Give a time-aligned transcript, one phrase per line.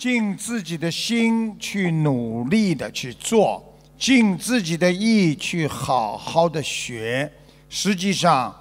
[0.00, 3.62] 尽自己的心去努力的去做，
[3.98, 7.30] 尽自己的意去好好的学。
[7.68, 8.54] 实际上，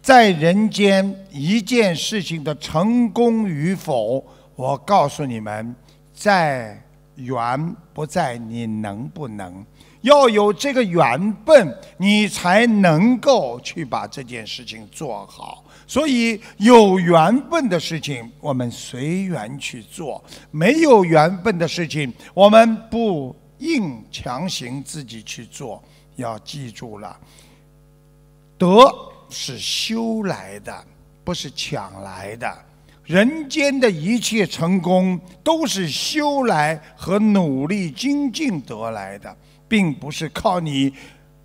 [0.00, 4.24] 在人间一件事情的成功与否，
[4.56, 5.76] 我告诉你们，
[6.14, 6.82] 在
[7.20, 9.64] 缘不在你能不能。
[10.02, 15.62] 要有这个缘分，你才能够去把这件事情做好。
[15.86, 25.82] 所以有缘分的事情，我们随缘去做；没有缘分的事情，我们不硬强行自己去做。
[26.16, 27.18] 要记住了，
[28.56, 28.90] 德
[29.28, 30.84] 是修来的，
[31.24, 32.64] 不是抢来的。
[33.10, 39.36] 人间的一切成功，都是修来和努力精进得来的。
[39.70, 40.92] 并不是靠你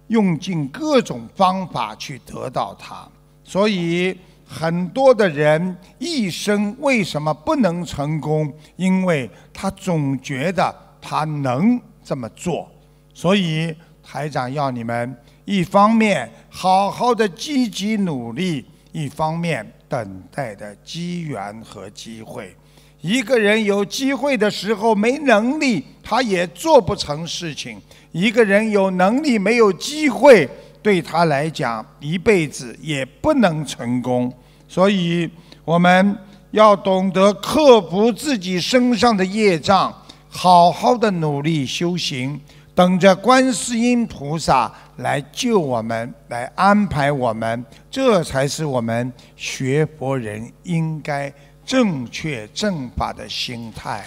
[0.08, 3.08] 用尽各种方法去得到它，
[3.44, 8.52] 所以很多的人一生为什么不能成功？
[8.78, 12.68] 因为他总觉得他能这么做。
[13.14, 22.56] 所以台长要你们一方面好好的积极努力，一方面等待的机缘和机会。
[23.02, 27.80] 一个人有机会的时候没能力，他也做不成事情。
[28.12, 30.50] 一个人有能力没有机会，
[30.82, 34.34] 对他来讲一辈子也不能成功。
[34.68, 35.30] 所以，
[35.64, 36.18] 我们
[36.50, 39.94] 要懂得克服自己身上的业障，
[40.28, 42.40] 好好的努力修行，
[42.76, 47.66] 等着观世音菩萨来救我们，来安排我们。
[47.90, 51.34] 这才是我们学佛人应该
[51.66, 54.04] 正确正法的心态。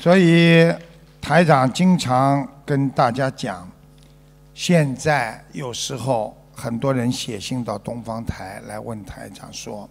[0.00, 0.72] 所以，
[1.20, 3.70] 台长经常跟大家讲，
[4.54, 9.88] 现在有时候很多人写信到东方台来问台长说：“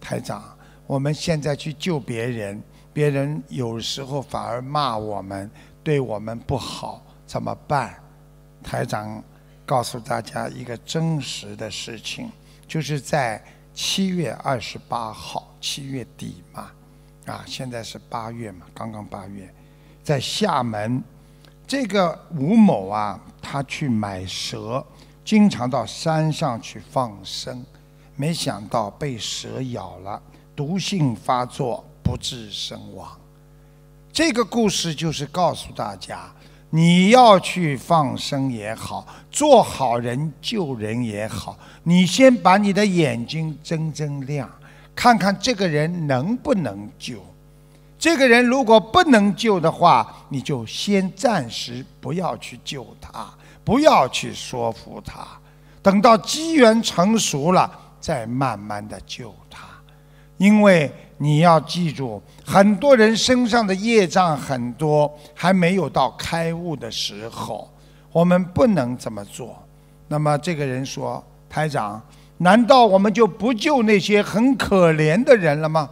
[0.00, 0.42] 台长，
[0.86, 2.62] 我们现在去救别人，
[2.98, 5.48] 别人有时候反而骂我们，
[5.84, 7.94] 对我们不好，怎么办？”
[8.60, 9.22] 台长
[9.64, 12.28] 告诉大家一个真实的事情，
[12.66, 13.40] 就是在
[13.72, 16.72] 七月二十八号，七月底嘛。
[17.26, 19.48] 啊，现在是八月嘛，刚刚八月，
[20.02, 21.00] 在厦门，
[21.68, 24.84] 这个吴某啊，他去买蛇，
[25.24, 27.64] 经常到山上去放生，
[28.16, 30.20] 没想到被蛇咬了，
[30.56, 33.06] 毒性发作，不治身亡。
[34.10, 36.20] 这个故事就是告诉大家，
[36.70, 44.50] 你要去放生也好，做好人救人也好，你先把你的眼睛睁睁亮。
[44.96, 47.22] 看看这个人能不能救，
[47.98, 53.28] 这个人如果不能救的话，你就先暂时不要去救他，
[53.62, 55.28] 不要去说服他，
[55.82, 57.70] 等到机缘成熟了，
[58.00, 59.67] 再慢慢的救他。
[60.38, 67.70] 因为你要记住，很多人身上的业障很多，还没有到开悟的时候，
[68.10, 69.62] 我们不能这么做。
[70.08, 72.00] 那么这个人说：“台长。”
[72.40, 75.90] 难道我们就不救那些很可怜的人了吗？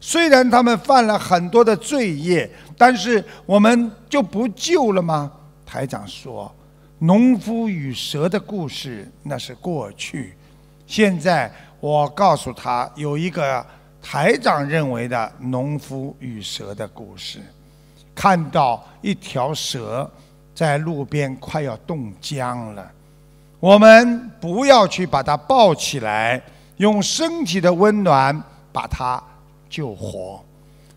[0.00, 5.30] 虽然他们犯了很多的罪业，但是我们就不救了吗？
[5.64, 6.52] 台长说
[6.98, 10.34] ：“农夫与蛇的故事那是过去，
[10.84, 13.64] 现在我告诉他有一个
[14.06, 17.40] 台长认为的农夫与蛇的故事。
[18.14, 20.08] 看到一条蛇
[20.54, 22.92] 在路边快要冻僵了。”
[23.58, 26.38] 我们不要去把它抱起来，
[26.76, 28.38] 用身体的温暖
[28.70, 29.20] 把它
[29.70, 30.44] 救活。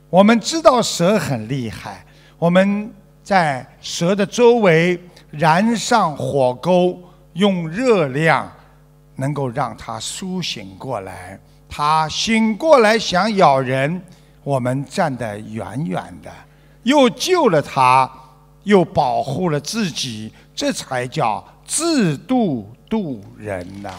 [0.10, 2.06] 我们知道蛇很厉害，
[2.38, 2.92] 我们
[3.24, 5.02] 在蛇的周围
[5.32, 7.00] 燃上火沟，
[7.34, 8.52] 用热量
[9.16, 11.40] 能够让它苏醒过来。
[11.70, 14.02] 它醒过来想咬人，
[14.44, 16.32] 我们站得远远的，
[16.84, 18.10] 又救了它，
[18.64, 21.44] 又保护了自己，这才叫。
[21.66, 23.94] 自度度人呐。